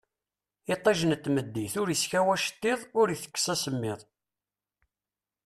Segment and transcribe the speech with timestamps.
[0.73, 3.99] Itij n tmeddit ur iskaw acettiḍ ur itekkes asemmiḍ